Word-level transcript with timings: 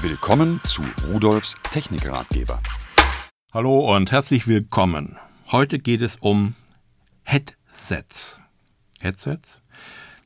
Willkommen 0.00 0.60
zu 0.62 0.82
Rudolfs 1.12 1.56
Technikratgeber. 1.72 2.60
Hallo 3.52 3.96
und 3.96 4.12
herzlich 4.12 4.46
willkommen. 4.46 5.18
Heute 5.50 5.80
geht 5.80 6.02
es 6.02 6.14
um 6.14 6.54
Headsets. 7.24 8.38
Headsets? 9.00 9.60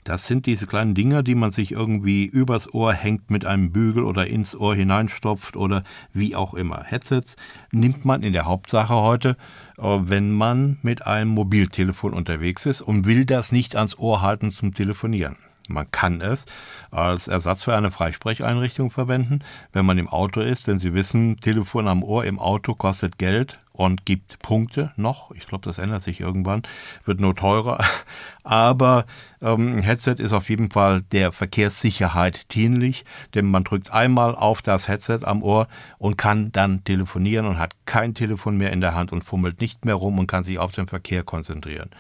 Das 0.05 0.27
sind 0.27 0.45
diese 0.45 0.67
kleinen 0.67 0.95
Dinger, 0.95 1.23
die 1.23 1.35
man 1.35 1.53
sich 1.53 1.73
irgendwie 1.73 2.27
übers 2.27 2.75
Ohr 2.75 2.93
hängt 2.93 3.31
mit 3.31 3.47
einem 3.47 3.73
Bügel 3.73 4.05
oder 4.05 4.27
ins 4.27 4.55
Ohr 4.55 4.75
hineinstopft 4.75 5.57
oder 5.57 5.85
wie 6.13 6.37
auch 6.37 6.53
immer. 6.53 6.85
Headsets 6.85 7.37
nimmt 7.71 8.05
man 8.05 8.23
in 8.23 8.35
der 8.35 8.45
Hauptsache 8.45 8.95
heute, 8.95 9.39
äh, 9.79 10.01
wenn 10.03 10.33
man 10.33 10.81
mit 10.83 11.07
einem 11.07 11.31
Mobiltelefon 11.31 12.13
unterwegs 12.13 12.67
ist 12.67 12.83
und 12.83 13.07
will 13.07 13.25
das 13.25 13.53
nicht 13.53 13.75
ans 13.77 13.97
Ohr 13.99 14.21
halten 14.21 14.53
zum 14.53 14.75
Telefonieren. 14.75 15.39
Man 15.69 15.91
kann 15.91 16.21
es 16.21 16.47
als 16.91 17.29
Ersatz 17.29 17.63
für 17.65 17.75
eine 17.75 17.91
Freisprecheinrichtung 17.91 18.91
verwenden, 18.91 19.41
wenn 19.73 19.87
man 19.87 19.99
im 19.99 20.09
Auto 20.09 20.41
ist, 20.41 20.67
denn 20.67 20.79
Sie 20.79 20.95
wissen, 20.95 21.37
Telefon 21.37 21.89
am 21.89 22.03
Ohr 22.03 22.25
im 22.25 22.39
Auto 22.39 22.75
kostet 22.75 23.19
Geld 23.19 23.59
und 23.73 24.05
gibt 24.05 24.39
Punkte 24.41 24.93
noch. 24.97 25.31
Ich 25.33 25.47
glaube, 25.47 25.65
das 25.65 25.79
ändert 25.79 26.03
sich 26.03 26.21
irgendwann, 26.21 26.63
wird 27.05 27.21
nur 27.21 27.35
teurer. 27.35 27.83
Aber 28.45 29.07
ähm, 29.41 29.79
Headset 29.79 30.17
ist 30.19 30.33
auf 30.33 30.51
jeden 30.51 30.71
Fall 30.71 31.03
der 31.13 31.33
Verkehrssicherheit 31.33 32.53
dienlich, 32.55 33.05
denn 33.35 33.51
man 33.51 33.65
drückt 33.65 33.93
einmal 33.93 34.35
auf 34.35 34.63
das 34.63 34.89
Headset 34.89 35.21
am 35.23 35.43
Ohr 35.43 35.69
und 35.99 36.19
kann 36.19 36.53
dann 36.53 36.85
telefonieren 36.85 37.47
und 37.47 37.59
hat 37.59 37.75
kein 37.87 38.15
Telefon 38.15 38.57
mehr 38.57 38.73
in 38.73 38.81
der 38.81 38.95
Hand 38.95 39.13
und 39.13 39.25
fummelt 39.25 39.61
nicht 39.61 39.85
mehr 39.85 39.95
rum 39.95 40.19
und 40.19 40.27
kann 40.27 40.45
sich 40.45 40.59
auf 40.59 40.73
den 40.73 40.89
Verkehr 40.89 41.23
konzentrieren. 41.23 41.91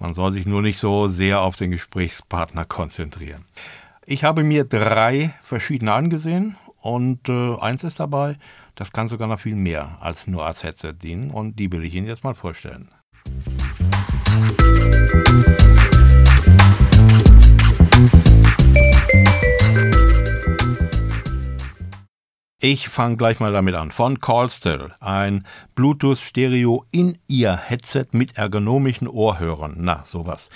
Man 0.00 0.14
soll 0.14 0.32
sich 0.32 0.46
nur 0.46 0.62
nicht 0.62 0.78
so 0.78 1.08
sehr 1.08 1.42
auf 1.42 1.56
den 1.56 1.70
Gesprächspartner 1.70 2.64
konzentrieren. 2.64 3.44
Ich 4.06 4.24
habe 4.24 4.42
mir 4.42 4.64
drei 4.64 5.34
verschiedene 5.42 5.92
angesehen 5.92 6.56
und 6.78 7.28
äh, 7.28 7.56
eins 7.60 7.84
ist 7.84 8.00
dabei, 8.00 8.36
das 8.74 8.92
kann 8.92 9.10
sogar 9.10 9.28
noch 9.28 9.38
viel 9.38 9.54
mehr 9.54 9.98
als 10.00 10.26
nur 10.26 10.46
als 10.46 10.62
Headset 10.62 10.94
dienen 10.94 11.30
und 11.30 11.58
die 11.58 11.70
will 11.70 11.84
ich 11.84 11.94
Ihnen 11.94 12.06
jetzt 12.06 12.24
mal 12.24 12.34
vorstellen. 12.34 12.88
Ich 22.62 22.90
fange 22.90 23.16
gleich 23.16 23.40
mal 23.40 23.54
damit 23.54 23.74
an. 23.74 23.90
Von 23.90 24.20
Callstill. 24.20 24.90
Ein 25.00 25.46
Bluetooth-Stereo 25.76 26.84
in 26.90 27.16
Ihr 27.26 27.56
Headset 27.56 28.08
mit 28.12 28.36
ergonomischen 28.36 29.08
Ohrhörern. 29.08 29.76
Na, 29.78 30.04
sowas. 30.04 30.50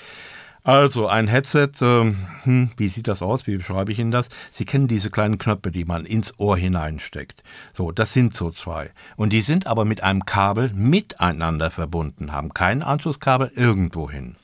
Also 0.63 1.07
ein 1.07 1.27
Headset, 1.27 1.71
äh, 1.81 2.13
hm, 2.43 2.69
wie 2.77 2.89
sieht 2.89 3.07
das 3.07 3.23
aus? 3.23 3.47
Wie 3.47 3.57
beschreibe 3.57 3.91
ich 3.91 3.97
Ihnen 3.97 4.11
das? 4.11 4.29
Sie 4.51 4.65
kennen 4.65 4.87
diese 4.87 5.09
kleinen 5.09 5.39
Knöpfe, 5.39 5.71
die 5.71 5.85
man 5.85 6.05
ins 6.05 6.39
Ohr 6.39 6.55
hineinsteckt. 6.57 7.41
So, 7.73 7.91
das 7.91 8.13
sind 8.13 8.35
so 8.35 8.51
zwei. 8.51 8.91
Und 9.15 9.33
die 9.33 9.41
sind 9.41 9.65
aber 9.65 9.83
mit 9.83 10.03
einem 10.03 10.25
Kabel 10.25 10.69
miteinander 10.75 11.71
verbunden, 11.71 12.31
haben 12.31 12.53
kein 12.53 12.83
Anschlusskabel 12.83 13.51
irgendwo 13.55 14.11
hin. 14.11 14.35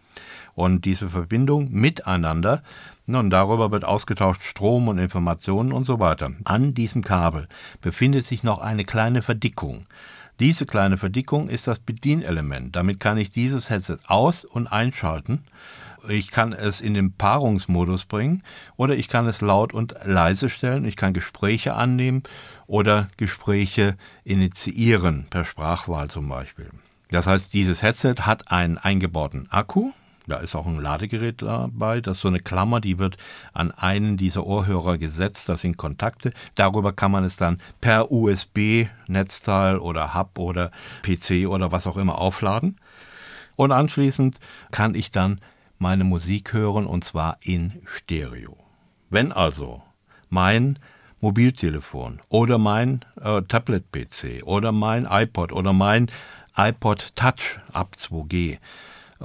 Und 0.53 0.85
diese 0.85 1.09
Verbindung 1.09 1.71
miteinander, 1.71 2.61
und 3.07 3.30
darüber 3.30 3.71
wird 3.71 3.83
ausgetauscht 3.83 4.44
Strom 4.44 4.88
und 4.88 4.97
Informationen 4.97 5.71
und 5.71 5.85
so 5.85 5.99
weiter. 5.99 6.31
An 6.45 6.73
diesem 6.73 7.03
Kabel 7.03 7.47
befindet 7.81 8.25
sich 8.25 8.44
noch 8.44 8.59
eine 8.59 8.85
kleine 8.85 9.22
Verdickung. 9.22 9.85
Diese 10.39 10.66
kleine 10.66 10.97
Verdickung 10.97 11.49
ist 11.49 11.67
das 11.67 11.79
Bedienelement. 11.79 12.75
Damit 12.75 12.99
kann 12.99 13.17
ich 13.17 13.31
dieses 13.31 13.69
Headset 13.69 13.97
aus- 14.07 14.45
und 14.45 14.67
einschalten 14.67 15.44
ich 16.07 16.31
kann 16.31 16.53
es 16.53 16.81
in 16.81 16.94
den 16.94 17.13
Paarungsmodus 17.13 18.05
bringen 18.05 18.44
oder 18.75 18.95
ich 18.95 19.07
kann 19.07 19.27
es 19.27 19.41
laut 19.41 19.73
und 19.73 19.95
leise 20.03 20.49
stellen. 20.49 20.85
Ich 20.85 20.95
kann 20.95 21.13
Gespräche 21.13 21.75
annehmen 21.75 22.23
oder 22.67 23.07
Gespräche 23.17 23.97
initiieren, 24.23 25.27
per 25.29 25.45
Sprachwahl 25.45 26.09
zum 26.09 26.27
Beispiel. 26.27 26.69
Das 27.09 27.28
heißt, 27.28 27.53
dieses 27.53 27.83
Headset 27.83 28.16
hat 28.22 28.51
einen 28.51 28.78
eingebauten 28.78 29.51
Akku. 29.51 29.91
Da 30.31 30.38
ist 30.38 30.56
auch 30.56 30.66
ein 30.66 30.81
Ladegerät 30.81 31.42
dabei. 31.42 32.00
Das 32.00 32.16
ist 32.16 32.22
so 32.22 32.30
eine 32.30 32.40
Klammer, 32.40 32.80
die 32.80 32.97
wird 32.97 33.18
an 33.52 33.72
einen 33.72 34.16
dieser 34.16 34.46
Ohrhörer 34.46 34.97
gesetzt. 34.97 35.50
Das 35.50 35.59
sind 35.59 35.75
Kontakte. 35.75 36.31
Darüber 36.56 36.94
kann 36.94 37.12
man 37.12 37.25
es 37.25 37.36
dann 37.36 37.58
per 37.81 38.14
USB-Netzteil 38.14 39.78
oder 39.78 40.14
Hub 40.14 40.40
oder 40.40 40.72
PC 41.02 41.50
oder 41.50 41.74
was 41.74 41.86
auch 41.86 41.97
immer 41.97 42.18
aufladen. 42.18 42.78
Und 43.58 43.74
anschließend 43.74 44.40
kann 44.72 44.96
ich 44.96 45.12
dann 45.12 45.42
meine 45.80 46.06
Musik 46.06 46.53
hören 46.53 46.86
und 46.86 47.03
zwar 47.03 47.38
in 47.42 47.81
Stereo. 47.84 48.56
Wenn 49.09 49.34
also 49.34 49.84
mein 50.30 50.80
Mobiltelefon 51.19 52.22
oder 52.30 52.58
mein 52.58 53.03
äh, 53.22 53.42
Tablet-PC 53.42 54.44
oder 54.46 54.72
mein 54.72 55.06
iPod 55.09 55.52
oder 55.52 55.74
mein 55.74 56.09
iPod 56.56 57.18
Touch 57.18 57.59
ab 57.74 57.96
2G 58.00 58.53
äh, 58.53 58.59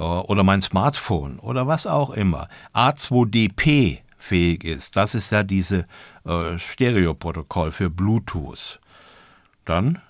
oder 0.01 0.45
mein 0.45 0.63
Smartphone 0.63 1.39
oder 1.39 1.67
was 1.67 1.87
auch 1.87 2.11
immer. 2.11 2.49
A2DP 2.75 4.01
fähig 4.19 4.65
ist, 4.65 4.97
das 4.97 5.15
ist 5.15 5.31
ja 5.31 5.43
diese 5.43 5.87
äh, 6.25 6.59
Stereo-Protokoll 6.59 7.73
für 7.73 7.91
Bluetooth, 7.91 8.81
dann 9.65 10.01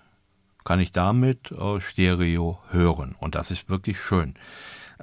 kann 0.64 0.80
ich 0.80 0.90
damit 0.92 1.52
äh, 1.52 1.80
Stereo 1.80 2.58
hören. 2.70 3.14
Und 3.18 3.34
das 3.34 3.50
ist 3.50 3.68
wirklich 3.68 4.00
schön. 4.00 4.34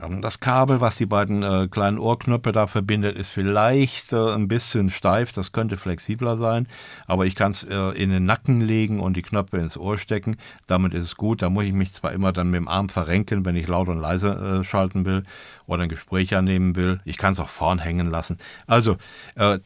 Ähm, 0.02 0.22
das 0.22 0.40
Kabel, 0.40 0.81
was 0.81 0.98
die 0.98 1.06
beiden 1.06 1.44
äh, 1.44 1.68
kleinen 1.70 2.00
Ohrknöpfe 2.00 2.52
da 2.52 2.68
verbindet, 2.68 3.16
ist 3.16 3.30
vielleicht 3.30 4.14
äh, 4.14 4.34
ein 4.34 4.48
bisschen 4.48 4.90
steif. 4.90 5.31
Das 5.31 5.52
könnte 5.52 5.78
flexibler 5.78 6.38
sein. 6.38 6.68
Aber 7.08 7.26
ich 7.26 7.36
kann 7.36 7.52
es 7.52 7.64
äh, 7.64 7.78
in 7.92 8.09
den 8.09 8.26
Nacken 8.26 8.62
legen 8.62 9.00
und 9.00 9.16
die 9.16 9.22
Knöpfe 9.22 9.58
ins 9.58 9.78
Ohr 9.78 9.98
stecken. 9.98 10.38
Damit 10.68 10.94
ist 10.94 11.04
es 11.04 11.16
gut. 11.16 11.42
Da 11.42 11.50
muss 11.50 11.66
ich 11.66 11.74
mich 11.74 11.94
zwar 11.94 12.12
immer 12.12 12.31
dann 12.31 12.50
mit 12.50 12.59
dem 12.59 12.68
Arm 12.68 12.90
verrenken, 12.90 13.46
wenn 13.46 13.56
ich 13.56 13.68
laut 13.68 13.88
und 13.88 14.00
leise 14.00 14.64
schalten 14.64 15.06
will 15.06 15.24
oder 15.68 15.84
ein 15.84 15.90
Gespräch 15.90 16.36
annehmen 16.36 16.75
will. 16.75 17.00
Ich 17.06 17.18
kann 17.18 17.34
es 17.34 17.40
auch 17.40 17.50
vorn 17.50 17.80
hängen 17.80 18.10
lassen. 18.10 18.38
Also 18.68 18.98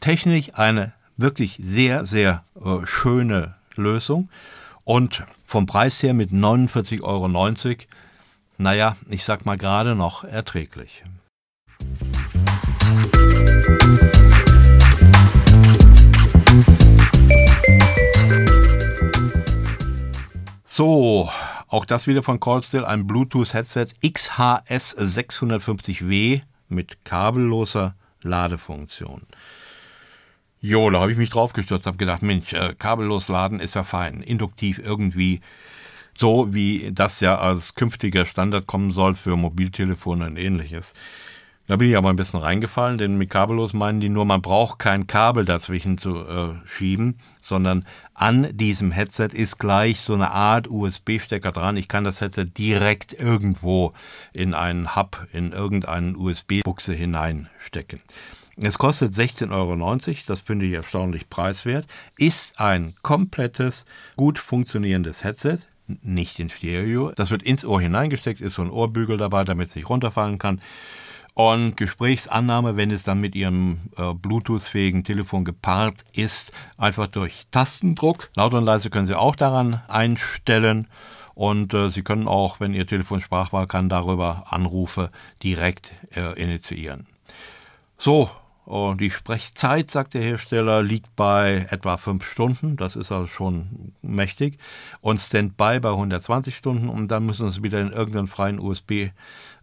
technisch 0.00 0.50
eine 0.54 0.92
wirklich 1.16 1.58
sehr, 1.62 2.06
sehr 2.06 2.44
schöne 2.84 3.54
Lösung. 3.76 4.28
Und 4.84 5.22
vom 5.46 5.66
Preis 5.66 6.02
her 6.02 6.14
mit 6.14 6.30
49,90 6.30 7.02
Euro 7.02 7.26
naja, 8.58 8.96
ich 9.08 9.24
sag 9.24 9.46
mal 9.46 9.56
gerade 9.56 9.94
noch 9.94 10.24
erträglich. 10.24 11.04
So, 20.64 21.30
auch 21.68 21.84
das 21.84 22.06
wieder 22.06 22.22
von 22.22 22.40
Callstill, 22.40 22.84
ein 22.84 23.06
Bluetooth-Headset 23.06 23.86
XHS 24.02 24.96
650W 24.96 26.42
mit 26.68 27.04
kabelloser 27.04 27.94
Ladefunktion. 28.22 29.26
Jo, 30.60 30.90
da 30.90 31.00
habe 31.00 31.12
ich 31.12 31.18
mich 31.18 31.30
drauf 31.30 31.52
gestürzt, 31.52 31.86
habe 31.86 31.96
gedacht, 31.96 32.22
Mensch, 32.22 32.52
äh, 32.52 32.74
kabellos 32.76 33.28
laden 33.28 33.60
ist 33.60 33.74
ja 33.74 33.84
fein, 33.84 34.22
induktiv 34.22 34.80
irgendwie 34.80 35.40
so 36.18 36.52
wie 36.52 36.90
das 36.92 37.20
ja 37.20 37.38
als 37.38 37.74
künftiger 37.74 38.26
Standard 38.26 38.66
kommen 38.66 38.90
soll 38.90 39.14
für 39.14 39.36
Mobiltelefone 39.36 40.26
und 40.26 40.36
ähnliches. 40.36 40.92
Da 41.68 41.76
bin 41.76 41.90
ich 41.90 41.96
aber 41.96 42.08
ein 42.08 42.16
bisschen 42.16 42.40
reingefallen, 42.40 42.96
denn 42.96 43.18
mit 43.18 43.28
kabellos 43.30 43.74
meinen 43.74 44.00
die 44.00 44.08
nur, 44.08 44.24
man 44.24 44.40
braucht 44.40 44.78
kein 44.78 45.06
Kabel 45.06 45.44
dazwischen 45.44 45.98
zu 45.98 46.16
äh, 46.26 46.54
schieben, 46.66 47.20
sondern 47.42 47.86
an 48.14 48.48
diesem 48.56 48.90
Headset 48.90 49.28
ist 49.32 49.58
gleich 49.58 50.00
so 50.00 50.14
eine 50.14 50.30
Art 50.30 50.68
USB-Stecker 50.68 51.52
dran. 51.52 51.76
Ich 51.76 51.86
kann 51.86 52.04
das 52.04 52.20
Headset 52.22 52.46
direkt 52.46 53.12
irgendwo 53.12 53.92
in 54.32 54.54
einen 54.54 54.96
Hub, 54.96 55.26
in 55.32 55.52
irgendeinen 55.52 56.16
USB-Buchse 56.16 56.94
hineinstecken. 56.94 58.00
Es 58.56 58.78
kostet 58.78 59.12
16,90 59.12 59.52
Euro, 59.52 59.76
das 60.26 60.40
finde 60.40 60.66
ich 60.66 60.72
erstaunlich 60.72 61.28
preiswert, 61.28 61.86
ist 62.16 62.58
ein 62.58 62.94
komplettes, 63.02 63.84
gut 64.16 64.38
funktionierendes 64.38 65.22
Headset, 65.22 65.58
nicht 66.02 66.38
in 66.38 66.50
Stereo. 66.50 67.12
Das 67.16 67.30
wird 67.30 67.42
ins 67.42 67.64
Ohr 67.64 67.80
hineingesteckt, 67.80 68.40
ist 68.40 68.54
so 68.54 68.62
ein 68.62 68.70
Ohrbügel 68.70 69.16
dabei, 69.16 69.44
damit 69.44 69.68
es 69.68 69.76
nicht 69.76 69.88
runterfallen 69.88 70.38
kann. 70.38 70.60
Und 71.34 71.76
Gesprächsannahme, 71.76 72.76
wenn 72.76 72.90
es 72.90 73.04
dann 73.04 73.20
mit 73.20 73.36
Ihrem 73.36 73.78
äh, 73.96 74.12
Bluetooth-fähigen 74.12 75.04
Telefon 75.04 75.44
gepaart 75.44 76.04
ist, 76.12 76.52
einfach 76.76 77.06
durch 77.06 77.46
Tastendruck. 77.52 78.30
Laut 78.34 78.54
und 78.54 78.64
leise 78.64 78.90
können 78.90 79.06
Sie 79.06 79.14
auch 79.14 79.36
daran 79.36 79.80
einstellen. 79.86 80.88
Und 81.34 81.74
äh, 81.74 81.90
Sie 81.90 82.02
können 82.02 82.26
auch, 82.26 82.58
wenn 82.58 82.74
Ihr 82.74 82.86
Telefon 82.86 83.20
Sprachwahl 83.20 83.68
kann, 83.68 83.88
darüber 83.88 84.46
Anrufe 84.48 85.12
direkt 85.40 85.92
äh, 86.16 86.32
initiieren. 86.42 87.06
So, 87.96 88.30
und 88.68 89.00
die 89.00 89.10
Sprechzeit, 89.10 89.90
sagt 89.90 90.12
der 90.12 90.20
Hersteller, 90.20 90.82
liegt 90.82 91.16
bei 91.16 91.66
etwa 91.70 91.96
fünf 91.96 92.30
Stunden. 92.30 92.76
Das 92.76 92.96
ist 92.96 93.10
also 93.10 93.26
schon 93.26 93.94
mächtig. 94.02 94.58
Und 95.00 95.20
Standby 95.20 95.80
bei 95.80 95.88
120 95.88 96.54
Stunden. 96.54 96.90
Und 96.90 97.08
dann 97.08 97.24
müssen 97.24 97.50
Sie 97.50 97.62
wieder 97.62 97.80
in 97.80 97.92
irgendeinen 97.92 98.28
freien 98.28 98.60
USB 98.60 99.08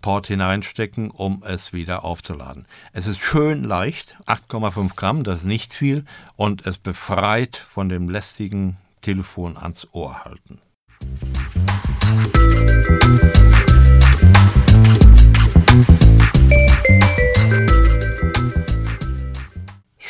Port 0.02 0.26
hineinstecken, 0.26 1.12
um 1.12 1.44
es 1.46 1.72
wieder 1.72 2.04
aufzuladen. 2.04 2.66
Es 2.94 3.06
ist 3.06 3.20
schön 3.20 3.64
leicht, 3.64 4.18
8,5 4.26 4.96
Gramm, 4.96 5.24
das 5.24 5.40
ist 5.40 5.46
nicht 5.46 5.76
viel 5.76 6.04
und 6.36 6.66
es 6.66 6.80
befreit 6.80 7.58
von 7.58 7.90
dem 7.90 8.10
lästigen 8.10 8.78
Telefon 9.02 9.56
ans 9.56 9.88
Ohr 9.92 10.26
halten. 10.26 10.62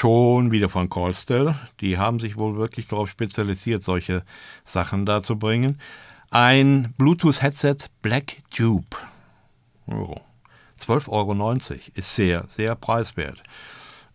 Schon 0.06 0.52
wieder 0.52 0.69
von 0.69 0.88
Callstel. 0.88 1.56
Die 1.80 1.98
haben 1.98 2.19
sich 2.19 2.38
wohl 2.38 2.57
wirklich 2.57 2.86
darauf 2.86 3.10
spezialisiert, 3.10 3.84
solche 3.84 4.22
Sachen 4.63 5.04
da 5.07 5.24
zu 5.24 5.36
bringen. 5.40 5.81
Ein 6.30 6.94
Bluetooth-Headset 7.00 7.78
Black 8.04 8.38
Tube. 8.56 8.96
Oh, 9.88 10.13
12,90 10.80 11.10
Euro 11.10 11.80
ist 11.96 12.16
sehr, 12.16 12.46
sehr 12.50 12.75
preiswert. 12.75 13.42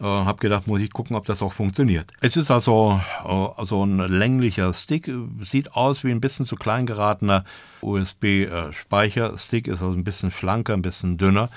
Äh, 0.00 0.04
hab 0.04 0.40
gedacht, 0.40 0.66
muss 0.66 0.80
ich 0.80 0.92
gucken, 0.92 1.14
ob 1.14 1.26
das 1.26 1.42
auch 1.42 1.52
funktioniert. 1.52 2.12
Es 2.20 2.36
ist 2.36 2.52
also 2.52 3.00
äh, 3.24 3.66
so 3.66 3.84
ein 3.84 3.98
länglicher 3.98 4.72
Stick, 4.72 5.10
sieht 5.40 5.74
aus 5.74 6.04
wie 6.04 6.12
ein 6.12 6.20
bisschen 6.20 6.46
zu 6.46 6.54
klein 6.54 6.86
geratener 6.86 7.44
USB-Speicherstick, 7.82 9.66
ist 9.66 9.82
also 9.82 9.98
ein 9.98 10.04
bisschen 10.04 10.30
schlanker, 10.30 10.72
ein 10.72 10.82
bisschen 10.82 11.18
dünner, 11.18 11.50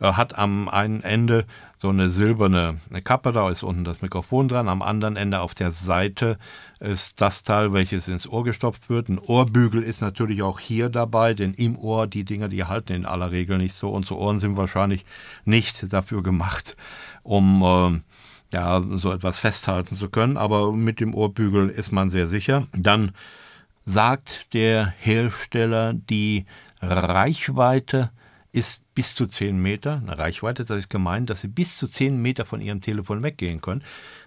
äh, 0.00 0.12
hat 0.12 0.36
am 0.36 0.68
einen 0.68 1.04
Ende 1.04 1.46
so 1.86 1.90
eine 1.90 2.10
silberne 2.10 2.80
Kappe, 3.04 3.30
da 3.30 3.48
ist 3.48 3.62
unten 3.62 3.84
das 3.84 4.02
Mikrofon 4.02 4.48
dran, 4.48 4.68
am 4.68 4.82
anderen 4.82 5.14
Ende 5.14 5.38
auf 5.38 5.54
der 5.54 5.70
Seite 5.70 6.36
ist 6.80 7.20
das 7.20 7.44
Teil, 7.44 7.72
welches 7.72 8.08
ins 8.08 8.26
Ohr 8.26 8.42
gestopft 8.42 8.90
wird. 8.90 9.08
Ein 9.08 9.20
Ohrbügel 9.20 9.84
ist 9.84 10.00
natürlich 10.00 10.42
auch 10.42 10.58
hier 10.58 10.88
dabei, 10.88 11.32
denn 11.32 11.54
im 11.54 11.78
Ohr, 11.78 12.08
die 12.08 12.24
Dinger, 12.24 12.48
die 12.48 12.64
halten 12.64 12.92
in 12.92 13.06
aller 13.06 13.30
Regel 13.30 13.58
nicht 13.58 13.76
so. 13.76 13.90
Unsere 13.90 14.18
Ohren 14.18 14.40
sind 14.40 14.56
wahrscheinlich 14.56 15.04
nicht 15.44 15.92
dafür 15.92 16.24
gemacht, 16.24 16.76
um 17.22 17.62
äh, 17.62 18.00
ja, 18.52 18.82
so 18.82 19.12
etwas 19.12 19.38
festhalten 19.38 19.94
zu 19.94 20.08
können. 20.08 20.36
Aber 20.36 20.72
mit 20.72 20.98
dem 20.98 21.14
Ohrbügel 21.14 21.68
ist 21.68 21.92
man 21.92 22.10
sehr 22.10 22.26
sicher. 22.26 22.66
Dann 22.72 23.12
sagt 23.84 24.52
der 24.54 24.92
Hersteller, 24.98 25.94
die 25.94 26.46
Reichweite 26.82 28.10
ist 28.56 28.80
bis 28.94 29.14
zu 29.14 29.26
10 29.26 29.60
Meter. 29.60 30.00
Eine 30.02 30.16
Reichweite, 30.16 30.64
das 30.64 30.78
ist 30.78 30.90
gemeint, 30.90 31.28
dass 31.28 31.42
Sie 31.42 31.48
bis 31.48 31.76
zu 31.76 31.86
10 31.86 32.20
Meter 32.20 32.46
von 32.46 32.62
Ihrem 32.62 32.80
Telefon 32.80 33.22
weggehen 33.22 33.60
können. 33.60 33.82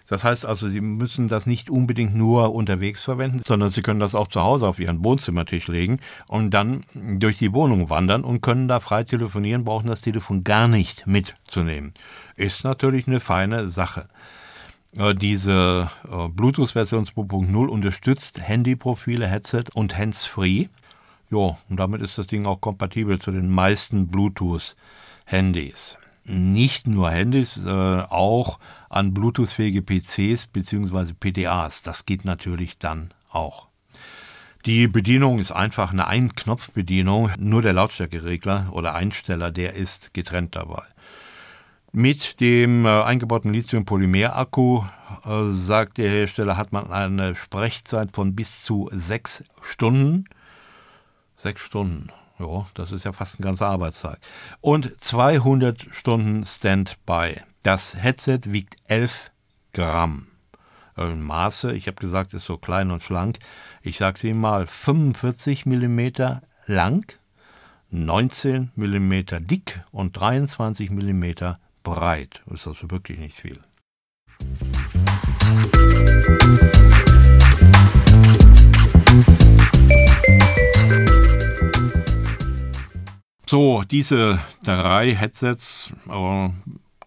Das 0.08 0.22
heißt 0.22 0.46
also, 0.46 0.68
Sie 0.68 0.80
müssen 0.80 1.26
das 1.26 1.46
nicht 1.46 1.68
unbedingt 1.68 2.14
nur 2.14 2.54
unterwegs 2.54 3.02
verwenden, 3.02 3.42
sondern 3.44 3.70
Sie 3.70 3.82
können 3.82 3.98
das 3.98 4.14
auch 4.14 4.28
zu 4.28 4.40
Hause 4.40 4.68
auf 4.68 4.78
Ihren 4.78 5.04
Wohnzimmertisch 5.04 5.66
legen 5.66 5.98
und 6.28 6.50
dann 6.50 6.84
durch 6.94 7.38
die 7.38 7.52
Wohnung 7.52 7.90
wandern 7.90 8.22
und 8.22 8.40
können 8.40 8.68
da 8.68 8.78
frei 8.78 9.02
telefonieren, 9.02 9.64
brauchen 9.64 9.88
das 9.88 10.00
Telefon 10.00 10.44
gar 10.44 10.68
nicht 10.68 11.06
mitzunehmen. 11.06 11.92
Ist 12.36 12.62
natürlich 12.62 13.08
eine 13.08 13.20
feine 13.20 13.68
Sache. 13.68 14.08
Äh, 14.96 15.14
diese 15.14 15.90
äh, 16.08 16.28
Bluetooth-Version 16.28 17.04
2.0 17.04 17.66
unterstützt 17.66 18.40
Handyprofile, 18.40 19.26
Headset 19.26 19.64
und 19.74 19.98
Hands-Free. 19.98 20.68
Ja, 21.30 21.56
und 21.68 21.78
damit 21.78 22.02
ist 22.02 22.18
das 22.18 22.26
Ding 22.26 22.44
auch 22.44 22.60
kompatibel 22.60 23.20
zu 23.20 23.30
den 23.30 23.50
meisten 23.50 24.08
Bluetooth-Handys. 24.08 25.96
Nicht 26.24 26.88
nur 26.88 27.10
Handys, 27.10 27.56
äh, 27.64 27.70
auch 27.70 28.58
an 28.88 29.14
Bluetooth-fähige 29.14 29.82
PCs 29.82 30.48
bzw. 30.48 31.12
PDAs. 31.18 31.82
Das 31.82 32.04
geht 32.04 32.24
natürlich 32.24 32.78
dann 32.78 33.14
auch. 33.30 33.68
Die 34.66 34.88
Bedienung 34.88 35.38
ist 35.38 35.52
einfach 35.52 35.92
eine 35.92 36.08
Ein-Knopf-Bedienung. 36.08 37.30
Nur 37.38 37.62
der 37.62 37.72
Lautstärkeregler 37.72 38.68
oder 38.72 38.94
Einsteller, 38.94 39.52
der 39.52 39.74
ist 39.74 40.12
getrennt 40.12 40.56
dabei. 40.56 40.82
Mit 41.92 42.40
dem 42.40 42.84
äh, 42.86 43.02
eingebauten 43.02 43.52
Lithium-Polymer-Akku, 43.52 44.82
äh, 45.24 45.52
sagt 45.54 45.98
der 45.98 46.10
Hersteller, 46.10 46.56
hat 46.56 46.72
man 46.72 46.90
eine 46.92 47.36
Sprechzeit 47.36 48.14
von 48.14 48.34
bis 48.34 48.62
zu 48.62 48.90
sechs 48.92 49.44
Stunden. 49.62 50.26
Sechs 51.42 51.62
Stunden. 51.62 52.10
Ja, 52.38 52.66
das 52.74 52.92
ist 52.92 53.04
ja 53.04 53.12
fast 53.12 53.40
ein 53.40 53.42
ganzer 53.42 53.68
Arbeitstag. 53.68 54.18
Und 54.60 55.00
200 55.00 55.86
Stunden 55.90 56.44
Standby. 56.44 57.40
Das 57.62 57.96
Headset 57.96 58.40
wiegt 58.44 58.76
11 58.88 59.30
Gramm. 59.72 60.26
In 60.96 61.22
Maße, 61.22 61.72
ich 61.72 61.86
habe 61.86 61.96
gesagt, 61.96 62.34
ist 62.34 62.44
so 62.44 62.58
klein 62.58 62.90
und 62.90 63.02
schlank. 63.02 63.38
Ich 63.80 63.96
sage 63.96 64.16
es 64.18 64.24
Ihnen 64.24 64.40
mal, 64.40 64.66
45 64.66 65.64
mm 65.64 66.08
lang, 66.66 67.10
19 67.88 68.72
mm 68.76 69.46
dick 69.46 69.82
und 69.92 70.12
23 70.20 70.90
mm 70.90 71.24
breit. 71.82 72.42
Ist 72.52 72.66
also 72.66 72.90
wirklich 72.90 73.18
nicht 73.18 73.38
viel. 73.40 73.60
So, 83.50 83.82
diese 83.82 84.38
drei 84.62 85.12
Headsets, 85.12 85.92
äh, 86.08 86.50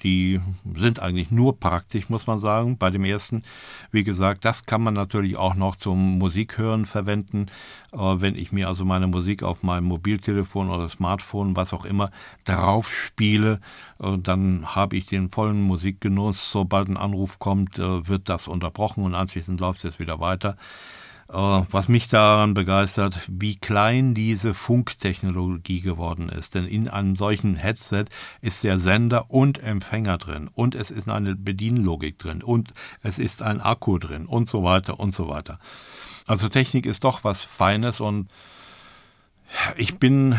die 0.04 0.42
sind 0.76 1.00
eigentlich 1.00 1.32
nur 1.32 1.58
praktisch, 1.58 2.10
muss 2.10 2.28
man 2.28 2.42
sagen. 2.42 2.78
Bei 2.78 2.90
dem 2.90 3.06
ersten, 3.06 3.44
wie 3.94 4.04
gesagt, 4.04 4.44
das 4.44 4.66
kann 4.66 4.84
man 4.84 4.94
natürlich 4.94 5.38
auch 5.38 5.56
noch 5.56 5.78
zum 5.78 6.18
Musikhören 6.20 6.86
verwenden. 6.86 7.46
Äh, 7.94 7.98
wenn 7.98 8.36
ich 8.36 8.52
mir 8.52 8.68
also 8.68 8.84
meine 8.84 9.08
Musik 9.08 9.42
auf 9.42 9.64
meinem 9.64 9.86
Mobiltelefon 9.86 10.70
oder 10.70 10.90
Smartphone, 10.90 11.56
was 11.56 11.72
auch 11.72 11.86
immer, 11.86 12.12
drauf 12.44 12.92
spiele, 12.92 13.62
äh, 14.02 14.18
dann 14.18 14.76
habe 14.76 14.98
ich 14.98 15.06
den 15.06 15.32
vollen 15.32 15.62
Musikgenuss. 15.62 16.52
Sobald 16.52 16.90
ein 16.90 16.98
Anruf 16.98 17.40
kommt, 17.40 17.78
wird 17.78 18.28
das 18.28 18.50
unterbrochen 18.50 19.06
und 19.06 19.16
anschließend 19.16 19.62
läuft 19.62 19.86
es 19.86 19.98
wieder 19.98 20.20
weiter. 20.20 20.58
Äh, 21.34 21.66
was 21.72 21.90
mich 21.90 22.08
daran 22.10 22.54
begeistert, 22.54 23.20
wie 23.28 23.56
klein 23.56 24.14
diese 24.14 24.54
Funktechnologie 24.54 25.82
geworden 25.82 26.30
ist. 26.30 26.54
Denn 26.54 26.68
in 26.68 26.88
einem 26.88 27.16
solchen 27.16 27.56
Headset 27.56 28.06
ist 28.42 28.64
der 28.64 28.78
Sender 28.78 29.32
und 29.32 29.58
Empfänger 29.58 30.20
drin 30.20 30.48
und 30.54 30.76
es 30.76 30.92
ist 30.92 31.10
eine 31.10 31.36
Bedienlogik 31.36 32.20
drin 32.20 32.44
und 32.44 32.74
es 33.02 33.18
ist 33.18 33.42
ein 33.42 33.62
Akku 33.62 33.98
drin 33.98 34.28
und 34.28 34.48
so 34.48 34.64
weiter 34.64 35.00
und 35.00 35.16
so 35.16 35.28
weiter. 35.28 35.58
Also 36.28 36.50
Technik 36.50 36.86
ist 36.86 37.04
doch 37.04 37.24
was 37.24 37.42
Feines 37.42 38.00
und 38.00 38.30
ich 39.76 39.98
bin 39.98 40.38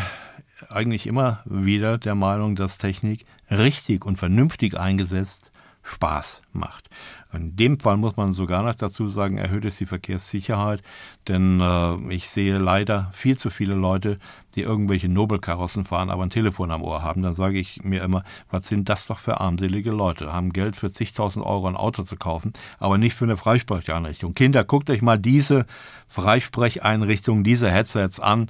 eigentlich 0.69 1.07
immer 1.07 1.41
wieder 1.43 1.97
der 1.97 2.15
Meinung, 2.15 2.55
dass 2.55 2.77
Technik 2.77 3.25
richtig 3.51 4.05
und 4.05 4.17
vernünftig 4.17 4.79
eingesetzt 4.79 5.51
Spaß 5.85 6.41
macht. 6.51 6.89
In 7.31 7.55
dem 7.55 7.79
Fall 7.79 7.97
muss 7.97 8.17
man 8.17 8.33
sogar 8.33 8.63
noch 8.63 8.75
dazu 8.75 9.07
sagen, 9.07 9.37
erhöht 9.37 9.65
es 9.65 9.77
die 9.77 9.85
Verkehrssicherheit, 9.85 10.81
denn 11.27 11.61
äh, 11.61 12.13
ich 12.13 12.29
sehe 12.29 12.57
leider 12.57 13.11
viel 13.13 13.37
zu 13.37 13.51
viele 13.51 13.75
Leute, 13.75 14.17
die 14.55 14.61
irgendwelche 14.61 15.09
Nobelkarossen 15.09 15.85
fahren, 15.85 16.09
aber 16.09 16.23
ein 16.23 16.31
Telefon 16.31 16.71
am 16.71 16.81
Ohr 16.81 17.03
haben. 17.03 17.21
Dann 17.21 17.35
sage 17.35 17.59
ich 17.59 17.83
mir 17.83 18.01
immer, 18.03 18.23
was 18.49 18.67
sind 18.67 18.89
das 18.89 19.05
doch 19.05 19.19
für 19.19 19.39
armselige 19.39 19.91
Leute? 19.91 20.33
Haben 20.33 20.53
Geld 20.53 20.75
für 20.75 20.91
zigtausend 20.91 21.45
Euro 21.45 21.67
ein 21.67 21.75
Auto 21.75 22.01
zu 22.03 22.15
kaufen, 22.15 22.53
aber 22.79 22.97
nicht 22.97 23.15
für 23.15 23.25
eine 23.25 23.37
Freisprecheinrichtung. 23.37 24.33
Kinder, 24.33 24.63
guckt 24.63 24.89
euch 24.89 25.03
mal 25.03 25.19
diese 25.19 25.67
Freisprecheinrichtung, 26.07 27.43
diese 27.43 27.69
Headsets 27.69 28.19
an 28.19 28.49